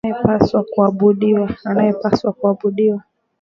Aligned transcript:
Anayepaswa 1.69 2.29
kuabudiwa. 2.41 2.99